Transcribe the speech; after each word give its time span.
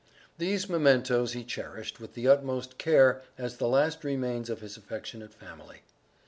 These 0.39 0.65
mementoes 0.65 1.33
he 1.33 1.43
cherished 1.43 1.99
with 1.99 2.15
the 2.15 2.27
utmost 2.27 2.79
care 2.79 3.21
as 3.37 3.57
the 3.57 3.67
last 3.67 4.03
remains 4.03 4.49
of 4.49 4.61
his 4.61 4.75
affectionate 4.75 5.35
family. 5.35 5.83